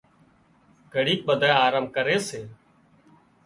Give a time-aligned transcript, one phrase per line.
[0.93, 2.41] گھڙيڪ ٻڌانئين آرام ڪري سي